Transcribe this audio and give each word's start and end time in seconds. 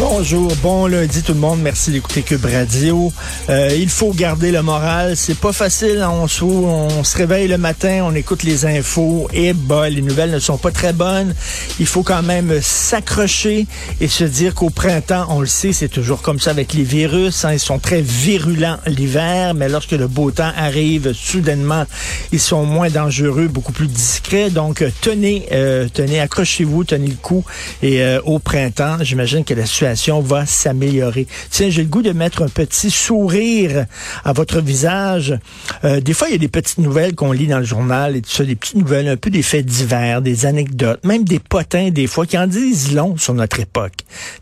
Bonjour, 0.00 0.50
bon 0.62 0.86
lundi 0.86 1.22
tout 1.22 1.34
le 1.34 1.40
monde. 1.40 1.60
Merci 1.60 1.90
d'écouter 1.90 2.22
Cube 2.22 2.46
Radio. 2.46 3.12
Euh, 3.50 3.68
il 3.76 3.90
faut 3.90 4.14
garder 4.14 4.50
le 4.50 4.62
moral. 4.62 5.14
C'est 5.14 5.36
pas 5.36 5.52
facile. 5.52 6.02
On 6.10 6.26
se, 6.26 6.42
on 6.42 7.04
se 7.04 7.18
réveille 7.18 7.48
le 7.48 7.58
matin, 7.58 8.00
on 8.04 8.14
écoute 8.14 8.42
les 8.42 8.64
infos 8.64 9.28
et 9.34 9.52
bah, 9.52 9.90
les 9.90 10.00
nouvelles 10.00 10.30
ne 10.30 10.38
sont 10.38 10.56
pas 10.56 10.70
très 10.70 10.94
bonnes. 10.94 11.34
Il 11.78 11.84
faut 11.84 12.02
quand 12.02 12.22
même 12.22 12.62
s'accrocher 12.62 13.66
et 14.00 14.08
se 14.08 14.24
dire 14.24 14.54
qu'au 14.54 14.70
printemps, 14.70 15.26
on 15.28 15.40
le 15.40 15.46
sait, 15.46 15.74
c'est 15.74 15.90
toujours 15.90 16.22
comme 16.22 16.40
ça 16.40 16.52
avec 16.52 16.72
les 16.72 16.82
virus. 16.82 17.44
Hein, 17.44 17.52
ils 17.52 17.60
sont 17.60 17.78
très 17.78 18.00
virulents 18.00 18.78
l'hiver, 18.86 19.52
mais 19.52 19.68
lorsque 19.68 19.92
le 19.92 20.08
beau 20.08 20.30
temps 20.30 20.52
arrive, 20.56 21.12
soudainement, 21.12 21.84
ils 22.32 22.40
sont 22.40 22.64
moins 22.64 22.88
dangereux, 22.88 23.48
beaucoup 23.48 23.72
plus 23.72 23.88
discrets. 23.88 24.48
Donc, 24.48 24.82
tenez, 25.02 25.46
euh, 25.52 25.88
tenez, 25.92 26.20
accrochez-vous, 26.20 26.84
tenez 26.84 27.08
le 27.08 27.16
coup. 27.16 27.44
Et 27.82 28.02
euh, 28.02 28.18
au 28.24 28.38
printemps, 28.38 28.96
j'imagine 29.02 29.44
que 29.44 29.52
la 29.52 29.66
situation 29.66 29.89
va 30.20 30.46
s'améliorer. 30.46 31.26
Tiens, 31.50 31.70
j'ai 31.70 31.82
le 31.82 31.88
goût 31.88 32.02
de 32.02 32.12
mettre 32.12 32.42
un 32.42 32.48
petit 32.48 32.90
sourire 32.90 33.86
à 34.24 34.32
votre 34.32 34.60
visage. 34.60 35.38
Euh, 35.84 36.00
des 36.00 36.12
fois, 36.12 36.28
il 36.28 36.32
y 36.32 36.34
a 36.34 36.38
des 36.38 36.48
petites 36.48 36.78
nouvelles 36.78 37.14
qu'on 37.14 37.32
lit 37.32 37.46
dans 37.46 37.58
le 37.58 37.64
journal 37.64 38.16
et 38.16 38.22
tout 38.22 38.30
ça, 38.30 38.44
des 38.44 38.56
petites 38.56 38.76
nouvelles, 38.76 39.08
un 39.08 39.16
peu 39.16 39.30
des 39.30 39.42
faits 39.42 39.64
divers, 39.64 40.22
des 40.22 40.46
anecdotes, 40.46 41.04
même 41.04 41.24
des 41.24 41.38
potins 41.38 41.90
des 41.90 42.06
fois 42.06 42.26
qui 42.26 42.36
en 42.38 42.46
disent 42.46 42.94
long 42.94 43.16
sur 43.16 43.34
notre 43.34 43.60
époque. 43.60 43.92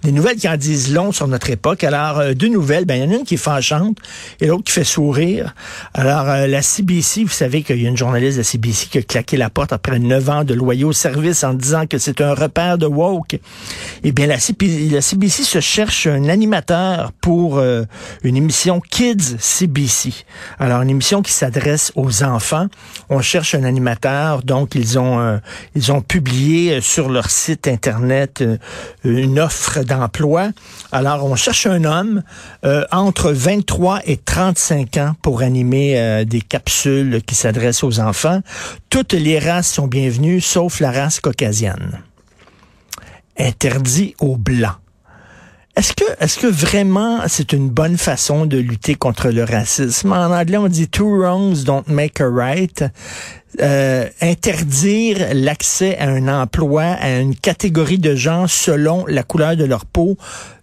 Des 0.03 0.13
nouvelles 0.13 0.37
qui 0.37 0.49
en 0.49 0.57
disent 0.57 0.93
long 0.93 1.13
sur 1.13 1.29
notre 1.29 1.51
époque. 1.51 1.85
Alors, 1.85 2.19
euh, 2.19 2.35
deux 2.35 2.49
nouvelles, 2.49 2.85
ben 2.85 2.95
il 2.97 3.05
y 3.05 3.07
en 3.07 3.13
a 3.13 3.19
une 3.19 3.25
qui 3.25 3.35
est 3.35 3.39
fâchante 3.39 3.99
et 4.41 4.47
l'autre 4.47 4.65
qui 4.65 4.73
fait 4.73 4.85
sourire. 4.85 5.55
Alors, 5.95 6.29
euh, 6.29 6.47
la 6.47 6.63
CBC, 6.63 7.25
vous 7.25 7.31
savez 7.31 7.63
qu'il 7.63 7.83
y 7.83 7.87
a 7.87 7.89
une 7.89 7.97
journaliste 7.97 8.37
de 8.37 8.41
la 8.41 8.45
CBC 8.45 8.87
qui 8.91 8.99
a 8.99 9.03
claqué 9.03 9.37
la 9.37 9.51
porte 9.51 9.73
après 9.73 9.99
neuf 9.99 10.29
ans 10.29 10.45
de 10.45 10.55
loyaux 10.55 10.93
services 10.93 11.45
en 11.45 11.55
disant 11.55 11.87
que 11.87 11.99
c'est 11.99 12.21
un 12.21 12.35
repère 12.35 12.79
de 12.79 12.87
woke. 12.87 13.39
Eh 14.05 14.13
bien, 14.13 14.27
la 14.27 14.39
CBC, 14.39 14.89
la 14.91 15.01
CBC 15.01 15.38
se 15.45 15.61
cherche 15.61 16.07
un 16.07 16.29
animateur 16.29 17.13
pour 17.21 17.59
euh, 17.59 17.85
une 18.23 18.37
émission 18.37 18.81
Kids 18.81 19.37
CBC. 19.39 20.13
Alors, 20.59 20.83
une 20.83 20.91
émission 20.91 21.23
qui 21.23 21.33
s'adresse 21.33 21.93
aux 21.97 22.23
enfants. 22.23 22.67
On 23.09 23.21
cherche 23.21 23.55
un 23.55 23.65
animateur, 23.65 24.43
donc 24.43 24.75
ils 24.75 24.99
ont 24.99 25.21
euh, 25.21 25.39
ils 25.75 25.93
ont 25.93 26.01
publié 26.01 26.75
euh, 26.75 26.81
sur 26.81 27.09
leur 27.09 27.31
site 27.31 27.69
internet 27.69 28.45
une 29.05 29.39
offre 29.39 29.83
d'emploi. 29.85 30.51
Alors, 30.93 31.25
on 31.25 31.37
cherche 31.37 31.67
un 31.67 31.85
homme 31.85 32.23
entre 32.91 33.31
23 33.33 34.01
et 34.05 34.17
35 34.17 34.97
ans 34.97 35.13
pour 35.23 35.43
animer 35.43 36.25
des 36.25 36.41
capsules 36.41 37.23
qui 37.27 37.35
s'adressent 37.35 37.85
aux 37.85 38.01
enfants. 38.01 38.41
Toutes 38.91 39.13
les 39.13 39.39
races 39.39 39.73
sont 39.73 39.87
bienvenues, 39.87 40.41
sauf 40.41 40.81
la 40.81 40.91
race 40.91 41.21
caucasienne. 41.21 42.01
Interdit 43.39 44.15
aux 44.21 44.37
blancs. 44.37 44.77
Est-ce 45.79 45.93
que, 45.93 46.05
est-ce 46.19 46.41
que 46.41 46.49
vraiment 46.49 47.21
c'est 47.29 47.53
une 47.53 47.69
bonne 47.71 47.99
façon 47.99 48.47
de 48.47 48.59
lutter 48.59 48.97
contre 48.97 49.29
le 49.29 49.45
racisme? 49.45 50.11
En 50.11 50.37
anglais, 50.37 50.57
on 50.57 50.67
dit 50.67 50.89
two 50.89 51.07
wrongs 51.07 51.63
don't 51.65 51.87
make 51.87 52.21
a 52.21 52.29
right. 52.29 52.83
Euh, 53.61 54.09
interdire 54.21 55.35
l'accès 55.35 55.99
à 55.99 56.09
un 56.09 56.29
emploi 56.29 56.83
à 56.83 57.19
une 57.19 57.35
catégorie 57.35 57.99
de 57.99 58.15
gens 58.15 58.47
selon 58.47 59.05
la 59.07 59.25
couleur 59.25 59.57
de 59.57 59.65
leur 59.65 59.85
peau. 59.85 60.17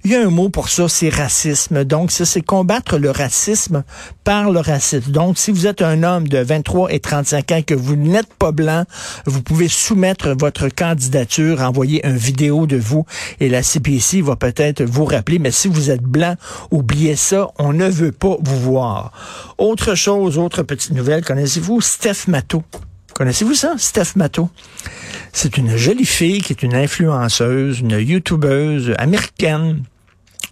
Il 0.06 0.12
y 0.12 0.16
a 0.16 0.26
un 0.26 0.30
mot 0.30 0.48
pour 0.48 0.70
ça, 0.70 0.88
c'est 0.88 1.10
racisme. 1.10 1.84
Donc, 1.84 2.12
ça, 2.12 2.26
c'est 2.26 2.42
combattre 2.42 2.98
le 2.98 3.12
racisme 3.12 3.84
par 4.24 4.50
le 4.50 4.60
racisme. 4.60 5.12
Donc, 5.12 5.38
si 5.38 5.52
vous 5.52 5.68
êtes 5.68 5.82
un 5.82 6.04
homme 6.04 6.30
de 6.30 6.38
23 6.38 6.94
et 6.94 7.02
35 7.02 7.52
ans 7.52 7.62
que 7.64 7.74
vous 7.74 7.98
n'êtes 7.98 8.34
pas 8.36 8.54
blanc, 8.54 8.86
vous 9.26 9.42
pouvez 9.42 9.68
soumettre 9.68 10.30
votre 10.30 10.70
candidature, 10.70 11.62
envoyer 11.62 12.06
une 12.06 12.18
vidéo 12.18 12.66
de 12.66 12.78
vous 12.78 13.06
et 13.42 13.50
la 13.50 13.62
CPC 13.62 14.22
va 14.22 14.38
peut-être 14.38 14.84
vous 14.84 15.06
rappeler. 15.06 15.40
Mais 15.40 15.52
si 15.52 15.68
vous 15.68 15.92
êtes 15.92 16.04
blanc, 16.04 16.36
oubliez 16.72 17.18
ça, 17.18 17.50
on 17.60 17.74
ne 17.74 17.90
veut 17.90 18.14
pas 18.14 18.38
vous 18.40 18.60
voir. 18.60 19.12
Autre 19.58 19.96
chose, 19.96 20.38
autre 20.38 20.64
petite 20.64 20.92
nouvelle, 20.92 21.26
connaissez-vous 21.26 21.82
Steph 21.82 22.28
Matteau? 22.28 22.64
Connaissez-vous 23.16 23.53
ça, 23.53 23.76
Steph 23.78 24.18
Matto? 24.18 24.50
C'est 25.31 25.58
une 25.58 25.78
jolie 25.78 26.06
fille 26.06 26.42
qui 26.42 26.52
est 26.52 26.64
une 26.64 26.76
influenceuse, 26.76 27.80
une 27.80 27.98
youtubeuse 27.98 28.94
américaine 28.98 29.84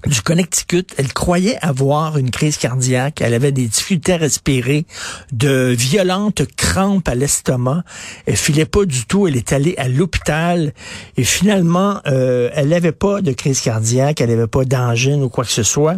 du 0.07 0.22
Connecticut. 0.22 0.85
Elle 0.96 1.12
croyait 1.12 1.57
avoir 1.62 2.18
une 2.18 2.31
crise 2.31 2.56
cardiaque. 2.56 3.19
Elle 3.19 3.34
avait 3.34 3.51
des 3.51 3.68
difficultés 3.68 4.13
à 4.13 4.18
respirer, 4.18 4.85
de 5.34 5.75
violentes 5.78 6.44
crampes 6.56 7.06
à 7.09 7.16
l'estomac. 7.16 7.84
Elle 8.28 8.38
filait 8.38 8.63
pas 8.63 8.85
du 8.85 9.06
tout. 9.07 9.28
Elle 9.28 9.35
est 9.35 9.51
allée 9.51 9.75
à 9.78 9.90
l'hôpital 9.90 10.72
et 11.18 11.25
finalement, 11.25 12.00
euh, 12.07 12.50
elle 12.53 12.69
n'avait 12.69 12.94
pas 12.94 13.19
de 13.19 13.34
crise 13.34 13.59
cardiaque. 13.59 14.22
Elle 14.22 14.30
n'avait 14.30 14.47
pas 14.47 14.63
d'angine 14.63 15.22
ou 15.22 15.28
quoi 15.28 15.44
que 15.44 15.51
ce 15.51 15.63
soit. 15.63 15.97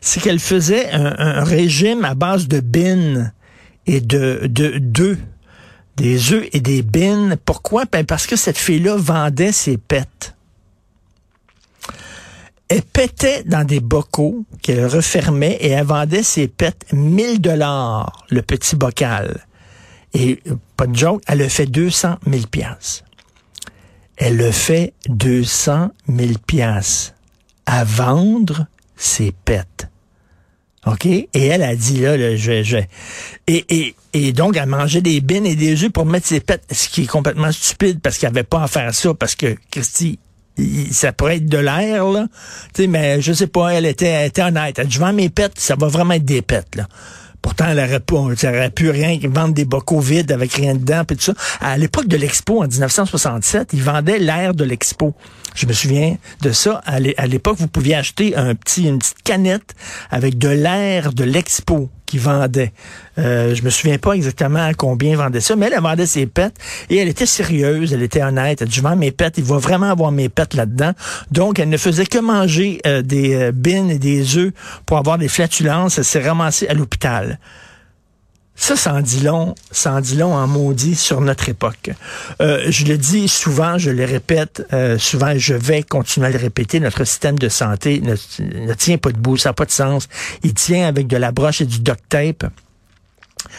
C'est 0.00 0.20
qu'elle 0.20 0.40
faisait 0.40 0.90
un, 0.90 1.44
régime 1.44 2.06
à 2.06 2.14
base 2.14 2.48
de 2.48 2.60
bin 2.60 3.30
et 3.86 4.00
de 4.00 4.46
d'œufs 4.46 5.18
des 5.98 6.32
œufs 6.32 6.48
et 6.52 6.60
des 6.60 6.82
bines. 6.82 7.36
Pourquoi? 7.44 7.84
Ben 7.90 8.06
parce 8.06 8.26
que 8.26 8.36
cette 8.36 8.56
fille-là 8.56 8.96
vendait 8.96 9.52
ses 9.52 9.76
pets. 9.76 10.34
Elle 12.68 12.82
pétait 12.82 13.44
dans 13.44 13.64
des 13.64 13.80
bocaux 13.80 14.44
qu'elle 14.62 14.86
refermait 14.86 15.56
et 15.60 15.70
elle 15.70 15.86
vendait 15.86 16.22
ses 16.22 16.48
pets 16.48 16.86
1000 16.92 17.40
dollars 17.40 18.24
le 18.30 18.42
petit 18.42 18.76
bocal. 18.76 19.44
Et 20.14 20.40
pas 20.76 20.86
de 20.86 20.96
joke, 20.96 21.22
elle 21.26 21.38
le 21.38 21.48
fait 21.48 21.66
200 21.66 22.16
000 22.30 22.46
pièces. 22.46 23.04
Elle 24.16 24.36
le 24.36 24.50
fait 24.50 24.92
200 25.08 25.90
000 26.08 26.32
pièces 26.46 27.14
à 27.66 27.84
vendre 27.84 28.66
ses 28.96 29.32
pets. 29.32 29.87
OK? 30.86 31.06
Et 31.06 31.28
elle 31.34 31.62
a 31.62 31.74
dit, 31.74 32.00
là, 32.00 32.36
je, 32.36 32.62
je... 32.62 32.78
Et, 33.46 33.64
et, 33.68 33.94
et 34.12 34.32
donc, 34.32 34.56
elle 34.56 34.68
mangeait 34.68 35.00
des 35.00 35.20
bines 35.20 35.46
et 35.46 35.56
des 35.56 35.84
œufs 35.84 35.90
pour 35.90 36.06
mettre 36.06 36.26
ses 36.26 36.40
pets, 36.40 36.62
ce 36.70 36.88
qui 36.88 37.02
est 37.02 37.06
complètement 37.06 37.52
stupide 37.52 38.00
parce 38.00 38.18
qu'elle 38.18 38.30
avait 38.30 38.44
pas 38.44 38.62
à 38.62 38.68
faire 38.68 38.94
ça, 38.94 39.12
parce 39.14 39.34
que, 39.34 39.56
Christy, 39.70 40.18
ça 40.90 41.12
pourrait 41.12 41.36
être 41.36 41.48
de 41.48 41.58
l'air, 41.58 42.06
là. 42.06 42.26
Tu 42.74 42.82
sais, 42.82 42.88
mais 42.88 43.20
je 43.20 43.32
sais 43.32 43.46
pas, 43.46 43.70
elle 43.70 43.86
était, 43.86 44.06
elle 44.06 44.28
était 44.28 44.42
honnête. 44.42 44.78
Elle 44.78 44.86
dit, 44.86 44.94
je 44.94 45.00
vends 45.00 45.12
mes 45.12 45.28
pets, 45.28 45.52
ça 45.56 45.76
va 45.76 45.88
vraiment 45.88 46.14
être 46.14 46.24
des 46.24 46.42
pets, 46.42 46.76
là. 46.76 46.86
Pourtant, 47.40 47.66
elle 47.68 47.78
aurait, 47.78 48.00
pas, 48.00 48.16
elle 48.42 48.56
aurait 48.56 48.70
pu 48.70 48.90
rien 48.90 49.16
vendre 49.24 49.54
des 49.54 49.64
bocaux 49.64 50.00
vides 50.00 50.32
avec 50.32 50.52
rien 50.54 50.74
dedans, 50.74 51.04
puis 51.06 51.16
tout 51.16 51.22
ça. 51.22 51.34
À 51.60 51.78
l'époque 51.78 52.08
de 52.08 52.16
l'Expo, 52.16 52.62
en 52.62 52.66
1967, 52.66 53.70
ils 53.74 53.82
vendaient 53.82 54.18
l'air 54.18 54.54
de 54.54 54.64
l'Expo. 54.64 55.14
Je 55.54 55.66
me 55.66 55.72
souviens 55.72 56.16
de 56.42 56.52
ça. 56.52 56.80
À 56.86 57.26
l'époque, 57.26 57.56
vous 57.58 57.68
pouviez 57.68 57.94
acheter 57.94 58.36
un 58.36 58.54
petit, 58.54 58.84
une 58.84 58.98
petite 58.98 59.22
canette 59.22 59.74
avec 60.10 60.38
de 60.38 60.48
l'air 60.48 61.12
de 61.12 61.24
l'expo 61.24 61.90
qui 62.06 62.18
vendait. 62.18 62.72
Euh, 63.18 63.54
je 63.54 63.62
me 63.62 63.70
souviens 63.70 63.98
pas 63.98 64.12
exactement 64.12 64.64
à 64.64 64.72
combien 64.72 65.16
vendait 65.16 65.40
ça, 65.40 65.56
mais 65.56 65.70
elle, 65.72 65.80
vendait 65.80 66.06
ses 66.06 66.26
pets 66.26 66.54
et 66.88 66.96
elle 66.96 67.08
était 67.08 67.26
sérieuse, 67.26 67.92
elle 67.92 68.02
était 68.02 68.22
honnête. 68.22 68.62
Elle 68.62 68.68
dit, 68.68 68.76
je 68.76 68.82
vends 68.82 68.96
mes 68.96 69.10
pets, 69.10 69.34
il 69.36 69.44
va 69.44 69.58
vraiment 69.58 69.90
avoir 69.90 70.10
mes 70.10 70.28
pets 70.28 70.54
là-dedans. 70.54 70.92
Donc, 71.30 71.58
elle 71.58 71.68
ne 71.68 71.76
faisait 71.76 72.06
que 72.06 72.18
manger 72.18 72.80
euh, 72.86 73.02
des 73.02 73.34
euh, 73.34 73.52
bines 73.52 73.90
et 73.90 73.98
des 73.98 74.38
œufs 74.38 74.52
pour 74.86 74.96
avoir 74.96 75.18
des 75.18 75.28
flatulences. 75.28 75.98
Elle 75.98 76.04
s'est 76.04 76.26
ramassée 76.26 76.66
à 76.68 76.74
l'hôpital. 76.74 77.38
Ça, 78.60 78.74
ça 78.74 78.92
en 78.92 79.00
dit 79.00 79.20
long, 79.20 79.54
ça 79.70 79.92
en 79.94 80.00
dit 80.00 80.16
long 80.16 80.34
en 80.34 80.48
maudit 80.48 80.96
sur 80.96 81.20
notre 81.20 81.48
époque. 81.48 81.90
Euh, 82.42 82.64
je 82.68 82.86
le 82.86 82.98
dis 82.98 83.28
souvent, 83.28 83.78
je 83.78 83.90
le 83.90 84.04
répète 84.04 84.66
euh, 84.72 84.98
souvent, 84.98 85.32
je 85.36 85.54
vais 85.54 85.84
continuer 85.84 86.26
à 86.26 86.30
le 86.30 86.38
répéter, 86.38 86.80
notre 86.80 87.04
système 87.04 87.38
de 87.38 87.48
santé 87.48 88.02
ne, 88.02 88.74
tient 88.74 88.98
pas 88.98 89.12
debout, 89.12 89.36
ça 89.36 89.50
n'a 89.50 89.52
pas 89.52 89.64
de 89.64 89.70
sens. 89.70 90.08
Il 90.42 90.54
tient 90.54 90.88
avec 90.88 91.06
de 91.06 91.16
la 91.16 91.30
broche 91.30 91.60
et 91.60 91.66
du 91.66 91.78
duct 91.78 92.00
tape. 92.08 92.46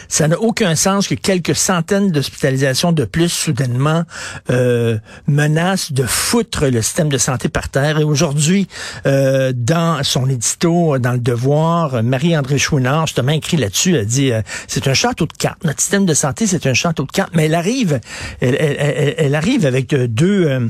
Ça 0.08 0.28
n'a 0.28 0.38
aucun 0.38 0.74
sens 0.74 1.08
que 1.08 1.14
quelques 1.14 1.54
centaines 1.54 2.10
d'hospitalisations 2.10 2.92
de 2.92 3.04
plus 3.04 3.28
soudainement 3.28 4.04
euh, 4.50 4.98
menacent 5.26 5.92
de 5.92 6.04
foutre 6.04 6.66
le 6.66 6.82
système 6.82 7.08
de 7.08 7.18
santé 7.18 7.48
par 7.48 7.68
terre. 7.68 7.98
Et 7.98 8.04
aujourd'hui, 8.04 8.68
euh, 9.06 9.52
dans 9.54 10.02
son 10.02 10.28
édito, 10.28 10.98
dans 10.98 11.12
le 11.12 11.18
Devoir, 11.18 12.02
Marie-André 12.02 12.58
Chouinard, 12.58 13.06
justement, 13.06 13.32
écrit 13.32 13.56
là-dessus, 13.56 13.96
elle 13.96 14.06
dit, 14.06 14.32
euh, 14.32 14.42
c'est 14.66 14.88
un 14.88 14.94
château 14.94 15.26
de 15.26 15.32
cartes. 15.32 15.64
Notre 15.64 15.80
système 15.80 16.06
de 16.06 16.14
santé, 16.14 16.46
c'est 16.46 16.66
un 16.66 16.74
château 16.74 17.04
de 17.04 17.12
cartes. 17.12 17.32
Mais 17.34 17.46
elle 17.46 17.54
arrive, 17.54 18.00
elle, 18.40 18.56
elle, 18.58 19.14
elle 19.18 19.34
arrive 19.34 19.66
avec 19.66 19.94
deux... 19.94 20.46
Euh, 20.46 20.68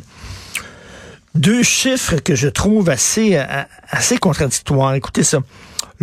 deux 1.37 1.63
chiffres 1.63 2.17
que 2.17 2.35
je 2.35 2.49
trouve 2.49 2.91
assez, 2.91 3.41
assez 3.89 4.19
contradictoires. 4.19 4.95
Écoutez 4.95 5.23
ça. 5.23 5.39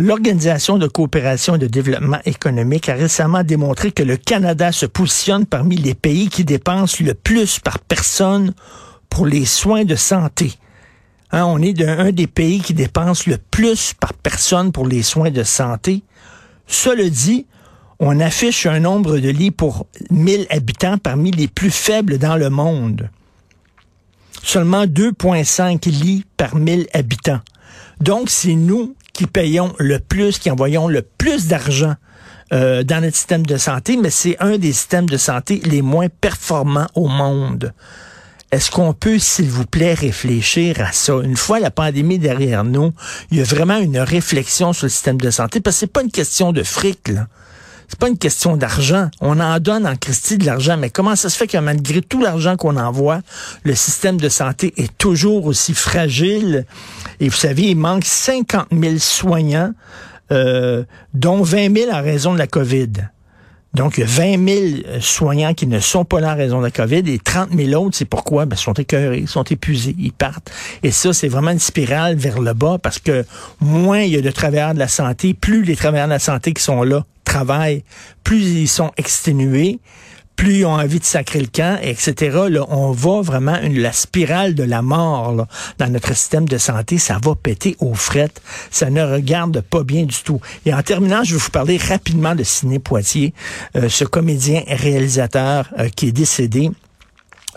L'Organisation 0.00 0.78
de 0.78 0.86
coopération 0.86 1.56
et 1.56 1.58
de 1.58 1.66
développement 1.66 2.20
économique 2.24 2.88
a 2.88 2.94
récemment 2.94 3.42
démontré 3.42 3.90
que 3.90 4.04
le 4.04 4.16
Canada 4.16 4.70
se 4.70 4.86
positionne 4.86 5.44
parmi 5.44 5.76
les 5.76 5.94
pays 5.94 6.28
qui 6.28 6.44
dépensent 6.44 7.02
le 7.02 7.14
plus 7.14 7.58
par 7.58 7.80
personne 7.80 8.54
pour 9.10 9.26
les 9.26 9.44
soins 9.44 9.84
de 9.84 9.96
santé. 9.96 10.52
Hein, 11.32 11.44
on 11.46 11.60
est 11.60 11.82
un, 11.82 12.12
des 12.12 12.28
pays 12.28 12.60
qui 12.60 12.74
dépense 12.74 13.26
le 13.26 13.38
plus 13.50 13.92
par 13.92 14.14
personne 14.14 14.70
pour 14.70 14.86
les 14.86 15.02
soins 15.02 15.32
de 15.32 15.42
santé. 15.42 16.04
Cela 16.68 17.08
dit, 17.08 17.46
on 17.98 18.20
affiche 18.20 18.66
un 18.66 18.78
nombre 18.78 19.18
de 19.18 19.30
lits 19.30 19.50
pour 19.50 19.86
1000 20.10 20.46
habitants 20.50 20.98
parmi 20.98 21.32
les 21.32 21.48
plus 21.48 21.72
faibles 21.72 22.18
dans 22.18 22.36
le 22.36 22.50
monde. 22.50 23.10
Seulement 24.44 24.86
2,5 24.86 25.90
lits 25.90 26.24
par 26.36 26.54
1000 26.54 26.86
habitants. 26.94 27.40
Donc, 28.00 28.30
c'est 28.30 28.54
nous 28.54 28.94
qui 29.18 29.26
payons 29.26 29.74
le 29.80 29.98
plus, 29.98 30.38
qui 30.38 30.48
envoyons 30.48 30.86
le 30.86 31.02
plus 31.02 31.48
d'argent 31.48 31.96
euh, 32.52 32.84
dans 32.84 33.02
notre 33.02 33.16
système 33.16 33.44
de 33.44 33.56
santé, 33.56 33.96
mais 33.96 34.10
c'est 34.10 34.36
un 34.38 34.58
des 34.58 34.72
systèmes 34.72 35.08
de 35.08 35.16
santé 35.16 35.60
les 35.64 35.82
moins 35.82 36.06
performants 36.08 36.86
au 36.94 37.08
monde. 37.08 37.74
Est-ce 38.52 38.70
qu'on 38.70 38.92
peut, 38.92 39.18
s'il 39.18 39.48
vous 39.50 39.66
plaît, 39.66 39.94
réfléchir 39.94 40.80
à 40.80 40.92
ça? 40.92 41.14
Une 41.14 41.36
fois 41.36 41.58
la 41.58 41.72
pandémie 41.72 42.20
derrière 42.20 42.62
nous, 42.62 42.92
il 43.32 43.38
y 43.38 43.40
a 43.40 43.44
vraiment 43.44 43.78
une 43.78 43.98
réflexion 43.98 44.72
sur 44.72 44.86
le 44.86 44.90
système 44.90 45.20
de 45.20 45.32
santé, 45.32 45.58
parce 45.58 45.74
que 45.74 45.80
c'est 45.80 45.92
pas 45.92 46.02
une 46.02 46.12
question 46.12 46.52
de 46.52 46.62
fric, 46.62 47.08
là. 47.08 47.26
C'est 47.88 47.98
pas 47.98 48.08
une 48.08 48.18
question 48.18 48.56
d'argent. 48.56 49.08
On 49.20 49.40
en 49.40 49.58
donne 49.60 49.86
en 49.86 49.96
Christie 49.96 50.36
de 50.36 50.44
l'argent, 50.44 50.76
mais 50.76 50.90
comment 50.90 51.16
ça 51.16 51.30
se 51.30 51.36
fait 51.38 51.46
que 51.46 51.56
malgré 51.56 52.02
tout 52.02 52.20
l'argent 52.20 52.56
qu'on 52.56 52.76
envoie, 52.76 53.20
le 53.64 53.74
système 53.74 54.18
de 54.18 54.28
santé 54.28 54.74
est 54.76 54.96
toujours 54.98 55.46
aussi 55.46 55.72
fragile? 55.72 56.66
Et 57.18 57.28
vous 57.28 57.36
savez, 57.36 57.62
il 57.62 57.76
manque 57.76 58.04
50 58.04 58.66
000 58.70 58.98
soignants, 58.98 59.72
euh, 60.32 60.84
dont 61.14 61.42
20 61.42 61.74
000 61.74 61.90
en 61.90 62.02
raison 62.02 62.34
de 62.34 62.38
la 62.38 62.46
COVID. 62.46 62.90
Donc, 63.74 63.96
il 63.96 64.00
y 64.00 64.04
a 64.04 64.06
20 64.06 64.48
000 64.48 65.00
soignants 65.00 65.54
qui 65.54 65.66
ne 65.66 65.78
sont 65.80 66.04
pas 66.04 66.20
là 66.20 66.32
en 66.32 66.36
raison 66.36 66.58
de 66.58 66.64
la 66.64 66.70
COVID 66.70 67.02
et 67.06 67.18
30 67.18 67.50
000 67.54 67.82
autres, 67.82 67.96
c'est 67.96 68.06
pourquoi? 68.06 68.44
Ben, 68.44 68.56
sont 68.56 68.72
écœurés, 68.72 69.24
sont 69.26 69.44
épuisés, 69.44 69.94
ils 69.98 70.12
partent. 70.12 70.50
Et 70.82 70.90
ça, 70.90 71.12
c'est 71.12 71.28
vraiment 71.28 71.50
une 71.50 71.58
spirale 71.58 72.16
vers 72.16 72.40
le 72.40 72.54
bas 72.54 72.78
parce 72.82 72.98
que 72.98 73.24
moins 73.60 74.00
il 74.00 74.12
y 74.12 74.16
a 74.16 74.22
de 74.22 74.30
travailleurs 74.30 74.74
de 74.74 74.78
la 74.78 74.88
santé, 74.88 75.34
plus 75.34 75.64
les 75.64 75.76
travailleurs 75.76 76.06
de 76.06 76.12
la 76.12 76.18
santé 76.18 76.52
qui 76.52 76.62
sont 76.62 76.82
là 76.82 77.04
plus 78.24 78.40
ils 78.40 78.68
sont 78.68 78.90
exténués, 78.96 79.78
plus 80.36 80.58
ils 80.58 80.64
ont 80.66 80.74
envie 80.74 81.00
de 81.00 81.04
sacrer 81.04 81.40
le 81.40 81.48
camp, 81.48 81.78
etc. 81.82 82.46
Là, 82.48 82.64
on 82.68 82.92
va 82.92 83.20
vraiment 83.22 83.60
une, 83.60 83.78
la 83.80 83.92
spirale 83.92 84.54
de 84.54 84.62
la 84.62 84.82
mort 84.82 85.46
dans 85.78 85.92
notre 85.92 86.14
système 86.14 86.48
de 86.48 86.58
santé, 86.58 86.98
ça 86.98 87.18
va 87.22 87.34
péter 87.34 87.76
aux 87.80 87.94
frettes. 87.94 88.40
Ça 88.70 88.88
ne 88.88 89.02
regarde 89.02 89.60
pas 89.60 89.82
bien 89.82 90.04
du 90.04 90.16
tout. 90.22 90.40
Et 90.64 90.72
en 90.72 90.82
terminant, 90.82 91.24
je 91.24 91.34
vais 91.34 91.40
vous 91.40 91.50
parler 91.50 91.76
rapidement 91.76 92.34
de 92.34 92.44
Ciné 92.44 92.78
Poitier, 92.78 93.34
euh, 93.76 93.88
ce 93.88 94.04
comédien 94.04 94.62
réalisateur 94.68 95.68
euh, 95.78 95.88
qui 95.88 96.08
est 96.08 96.12
décédé 96.12 96.70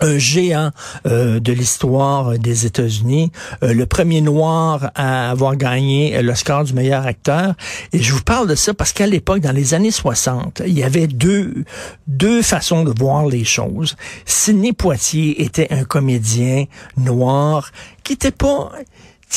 un 0.00 0.18
géant 0.18 0.70
euh, 1.06 1.40
de 1.40 1.52
l'histoire 1.52 2.38
des 2.38 2.66
États-Unis, 2.66 3.30
euh, 3.62 3.72
le 3.74 3.86
premier 3.86 4.20
noir 4.20 4.90
à 4.94 5.30
avoir 5.30 5.56
gagné 5.56 6.20
l'Oscar 6.22 6.64
du 6.64 6.72
meilleur 6.72 7.06
acteur. 7.06 7.54
Et 7.92 8.02
je 8.02 8.12
vous 8.12 8.22
parle 8.22 8.48
de 8.48 8.54
ça 8.54 8.74
parce 8.74 8.92
qu'à 8.92 9.06
l'époque, 9.06 9.40
dans 9.40 9.52
les 9.52 9.74
années 9.74 9.90
60, 9.90 10.62
il 10.66 10.78
y 10.78 10.82
avait 10.82 11.06
deux, 11.06 11.64
deux 12.06 12.42
façons 12.42 12.84
de 12.84 12.92
voir 12.98 13.26
les 13.26 13.44
choses. 13.44 13.96
Sidney 14.24 14.72
Poitier 14.72 15.42
était 15.42 15.68
un 15.70 15.84
comédien 15.84 16.64
noir 16.96 17.70
qui 18.02 18.14
était 18.14 18.30
pas 18.30 18.72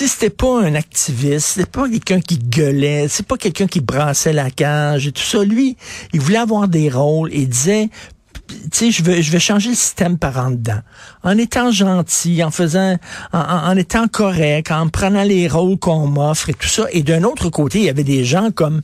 c'était 0.04 0.30
pas 0.30 0.62
un 0.62 0.75
activiste, 0.75 1.48
c'était 1.54 1.69
pas 1.69 1.88
quelqu'un 1.88 2.19
qui 2.19 2.38
gueulait, 2.38 3.08
c'est 3.08 3.25
pas 3.25 3.38
quelqu'un 3.38 3.68
qui 3.68 3.80
brassait 3.80 4.34
la 4.34 4.51
cage 4.51 5.08
et 5.08 5.13
tout 5.13 5.24
ça. 5.24 5.44
Lui, 5.44 5.78
il 6.12 6.19
voulait 6.19 6.38
avoir 6.38 6.68
des 6.68 6.90
rôles 6.90 7.30
et 7.31 7.46
disait 7.46 7.90
tu 8.48 8.56
sais, 8.72 8.92
je 8.92 9.04
veux, 9.04 9.22
je 9.22 9.32
veux 9.32 9.40
changer 9.40 9.70
le 9.70 9.76
système 9.76 10.18
par 10.18 10.38
en 10.38 10.52
dedans. 10.52 10.80
En 11.24 11.38
étant 11.38 11.72
gentil, 11.72 12.44
en 12.44 12.52
faisant, 12.52 12.98
en, 13.34 13.78
étant 13.78 14.08
correct, 14.08 14.72
en 14.72 14.88
prenant 14.90 15.24
les 15.24 15.48
rôles 15.48 15.78
qu'on 15.78 16.08
m'offre 16.08 16.50
et 16.50 16.54
tout 16.54 16.68
ça. 16.68 16.86
Et 16.92 17.04
d'un 17.04 17.24
autre 17.24 17.50
côté, 17.50 17.80
il 17.80 17.86
y 17.86 17.90
avait 17.90 18.04
des 18.04 18.24
gens 18.24 18.52
comme, 18.52 18.82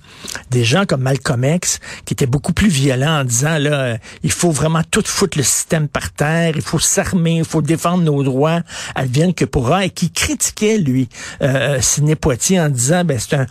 des 0.50 0.64
gens 0.64 0.86
comme 0.86 1.02
Malcolm 1.02 1.44
X 1.44 1.80
qui 2.06 2.14
étaient 2.14 2.26
beaucoup 2.26 2.54
plus 2.54 2.70
violents 2.70 3.22
en 3.22 3.24
disant, 3.24 3.58
là, 3.58 3.72
euh, 3.72 3.98
il 4.24 4.32
faut 4.32 4.52
vraiment 4.52 4.82
tout 4.90 5.04
foutre 5.06 5.38
le 5.38 5.44
système 5.44 5.88
par 5.88 6.12
terre, 6.12 6.54
il 6.56 6.62
faut 6.62 6.80
s'armer, 6.80 7.38
il 7.38 7.46
faut 7.46 7.62
défendre 7.62 8.04
nos 8.04 8.24
droits, 8.24 8.62
advienne 8.96 9.34
que 9.34 9.46
pourra, 9.46 9.86
et 9.86 9.90
qui 9.90 10.12
critiquait, 10.12 10.78
lui, 10.78 11.10
euh, 11.42 11.80
Sidney 11.82 12.16
Poitier 12.16 12.60
en 12.60 12.70
disant, 12.70 13.04
ben, 13.04 13.20
c'est 13.20 13.36
un 13.36 13.46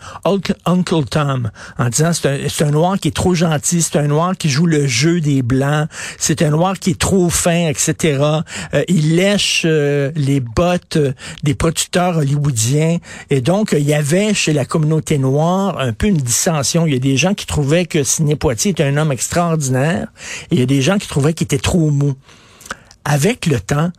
Uncle 0.65 1.05
Tom, 1.09 1.51
en 1.77 1.89
disant, 1.89 2.11
c'est 2.13 2.61
un, 2.61 2.67
un 2.67 2.71
noir 2.71 2.99
qui 2.99 3.07
est 3.07 3.15
trop 3.15 3.33
gentil, 3.33 3.81
c'est 3.81 3.97
un 3.97 4.07
noir 4.07 4.35
qui 4.37 4.49
joue 4.49 4.65
le 4.65 4.87
jeu 4.87 5.21
des 5.21 5.41
blancs, 5.41 5.87
c'est 6.17 6.41
un 6.41 6.49
noir 6.49 6.79
qui 6.79 6.91
est 6.91 6.99
trop 6.99 7.29
fin, 7.29 7.67
etc. 7.67 8.23
Euh, 8.73 8.83
il 8.87 9.15
lèche 9.15 9.63
euh, 9.65 10.11
les 10.15 10.39
bottes 10.39 10.97
euh, 10.97 11.13
des 11.43 11.55
producteurs 11.55 12.17
hollywoodiens. 12.17 12.97
Et 13.29 13.41
donc, 13.41 13.73
il 13.77 13.83
y 13.83 13.93
avait 13.93 14.33
chez 14.33 14.53
la 14.53 14.65
communauté 14.65 15.17
noire 15.17 15.79
un 15.79 15.93
peu 15.93 16.07
une 16.07 16.17
dissension. 16.17 16.85
Il 16.85 16.93
y 16.93 16.95
a 16.95 16.99
des 16.99 17.17
gens 17.17 17.33
qui 17.33 17.45
trouvaient 17.45 17.85
que 17.85 18.03
Sidney 18.03 18.35
Poitier 18.35 18.71
était 18.71 18.83
un 18.83 18.97
homme 18.97 19.11
extraordinaire. 19.11 20.07
Et 20.51 20.55
il 20.55 20.59
y 20.59 20.63
a 20.63 20.67
des 20.67 20.81
gens 20.81 20.97
qui 20.97 21.07
trouvaient 21.07 21.33
qu'il 21.33 21.45
était 21.45 21.57
trop 21.57 21.89
mou. 21.91 22.15
Avec 23.03 23.45
le 23.47 23.59
temps, 23.59 23.91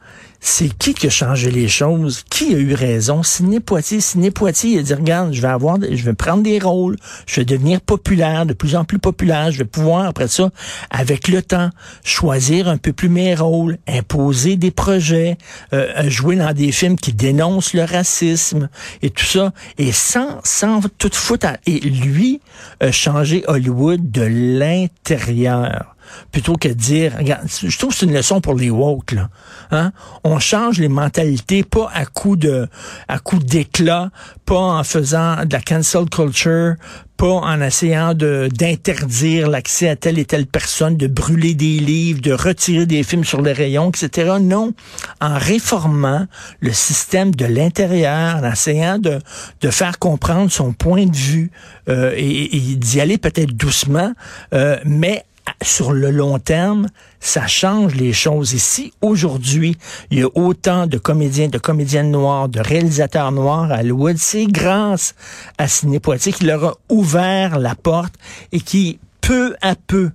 c'est 0.44 0.76
qui 0.76 0.92
qui 0.92 1.06
a 1.06 1.10
changé 1.10 1.52
les 1.52 1.68
choses? 1.68 2.24
Qui 2.28 2.54
a 2.54 2.58
eu 2.58 2.74
raison? 2.74 3.22
Sidney 3.22 3.60
Poitier. 3.60 4.00
Sidney 4.00 4.32
Poitier, 4.32 4.72
il 4.72 4.78
a 4.80 4.82
dit, 4.82 4.94
regarde, 4.94 5.32
je 5.32 5.40
vais 5.40 5.48
avoir, 5.48 5.78
je 5.80 6.04
vais 6.04 6.14
prendre 6.14 6.42
des 6.42 6.58
rôles, 6.58 6.96
je 7.26 7.40
vais 7.40 7.44
devenir 7.44 7.80
populaire, 7.80 8.44
de 8.44 8.52
plus 8.52 8.74
en 8.74 8.84
plus 8.84 8.98
populaire, 8.98 9.52
je 9.52 9.58
vais 9.58 9.64
pouvoir, 9.64 10.06
après 10.06 10.26
ça, 10.26 10.50
avec 10.90 11.28
le 11.28 11.42
temps, 11.42 11.70
choisir 12.04 12.68
un 12.68 12.76
peu 12.76 12.92
plus 12.92 13.08
mes 13.08 13.36
rôles, 13.36 13.78
imposer 13.86 14.56
des 14.56 14.72
projets, 14.72 15.38
euh, 15.72 16.10
jouer 16.10 16.34
dans 16.34 16.52
des 16.52 16.72
films 16.72 16.96
qui 16.96 17.12
dénoncent 17.12 17.72
le 17.72 17.84
racisme 17.84 18.68
et 19.00 19.10
tout 19.10 19.24
ça, 19.24 19.52
et 19.78 19.92
sans, 19.92 20.40
sans 20.42 20.80
tout 20.98 21.10
foutre. 21.12 21.56
Et 21.66 21.78
lui, 21.78 22.40
a 22.80 22.90
changé 22.90 23.44
Hollywood 23.46 24.10
de 24.10 24.22
l'intérieur 24.22 25.91
plutôt 26.30 26.54
que 26.54 26.68
de 26.68 26.74
dire, 26.74 27.14
regarde, 27.18 27.46
je 27.48 27.76
trouve 27.78 27.90
que 27.90 27.96
c'est 27.96 28.06
une 28.06 28.14
leçon 28.14 28.40
pour 28.40 28.54
les 28.54 28.70
woke, 28.70 29.12
là. 29.12 29.28
Hein? 29.70 29.92
On 30.24 30.38
change 30.38 30.78
les 30.78 30.88
mentalités, 30.88 31.62
pas 31.62 31.90
à 31.94 32.04
coup 32.06 32.36
de, 32.36 32.68
à 33.08 33.18
coup 33.18 33.38
d'éclat, 33.38 34.10
pas 34.44 34.58
en 34.58 34.84
faisant 34.84 35.44
de 35.44 35.52
la 35.52 35.60
cancel 35.60 36.08
culture, 36.10 36.74
pas 37.22 37.34
en 37.34 37.60
essayant 37.60 38.14
de, 38.14 38.48
d'interdire 38.52 39.48
l'accès 39.48 39.88
à 39.88 39.94
telle 39.94 40.18
et 40.18 40.24
telle 40.24 40.46
personne, 40.46 40.96
de 40.96 41.06
brûler 41.06 41.54
des 41.54 41.78
livres, 41.78 42.20
de 42.20 42.32
retirer 42.32 42.84
des 42.84 43.04
films 43.04 43.24
sur 43.24 43.40
les 43.42 43.52
rayons, 43.52 43.90
etc. 43.90 44.38
Non, 44.40 44.74
en 45.20 45.38
réformant 45.38 46.26
le 46.58 46.72
système 46.72 47.32
de 47.32 47.46
l'intérieur, 47.46 48.36
en 48.42 48.52
essayant 48.52 48.98
de, 48.98 49.20
de 49.60 49.70
faire 49.70 50.00
comprendre 50.00 50.50
son 50.50 50.72
point 50.72 51.06
de 51.06 51.16
vue 51.16 51.52
euh, 51.88 52.12
et, 52.16 52.56
et 52.56 52.74
d'y 52.74 53.00
aller 53.00 53.18
peut-être 53.18 53.52
doucement, 53.52 54.12
euh, 54.52 54.78
mais 54.84 55.24
sur 55.62 55.92
le 55.92 56.10
long 56.10 56.38
terme, 56.38 56.88
ça 57.20 57.46
change 57.46 57.94
les 57.94 58.12
choses. 58.12 58.54
Et 58.54 58.58
si 58.58 58.92
aujourd'hui, 59.00 59.76
il 60.10 60.18
y 60.18 60.22
a 60.22 60.28
autant 60.34 60.86
de 60.86 60.98
comédiens, 60.98 61.48
de 61.48 61.58
comédiennes 61.58 62.10
noires, 62.10 62.48
de 62.48 62.60
réalisateurs 62.60 63.32
noirs 63.32 63.70
à 63.72 63.80
Hollywood, 63.80 64.16
c'est 64.18 64.46
grâce 64.46 65.14
à 65.58 65.66
Poitier 66.00 66.32
qui 66.32 66.44
leur 66.44 66.64
a 66.64 66.74
ouvert 66.88 67.58
la 67.58 67.74
porte 67.74 68.14
et 68.50 68.60
qui, 68.60 68.98
peu 69.20 69.54
à 69.60 69.74
peu, 69.74 70.10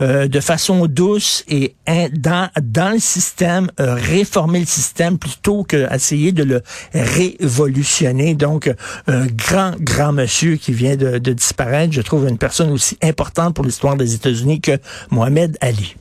euh, 0.00 0.28
de 0.28 0.40
façon 0.40 0.86
douce 0.86 1.44
et 1.48 1.74
dans, 2.12 2.48
dans 2.60 2.92
le 2.92 2.98
système, 2.98 3.70
euh, 3.80 3.94
réformer 3.94 4.60
le 4.60 4.66
système 4.66 5.18
plutôt 5.18 5.64
qu'essayer 5.64 6.32
de 6.32 6.42
le 6.42 6.62
révolutionner. 6.92 8.34
Donc, 8.34 8.72
un 9.06 9.26
grand, 9.26 9.72
grand 9.78 10.12
monsieur 10.12 10.56
qui 10.56 10.72
vient 10.72 10.96
de, 10.96 11.18
de 11.18 11.32
disparaître, 11.32 11.92
je 11.92 12.02
trouve 12.02 12.28
une 12.28 12.38
personne 12.38 12.70
aussi 12.70 12.98
importante 13.02 13.54
pour 13.54 13.64
l'histoire 13.64 13.96
des 13.96 14.14
États-Unis 14.14 14.60
que 14.60 14.78
Mohamed 15.10 15.56
Ali. 15.60 15.96